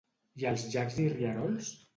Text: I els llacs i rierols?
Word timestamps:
I 0.43 0.45
els 0.51 0.63
llacs 0.71 0.97
i 1.05 1.07
rierols? 1.13 1.75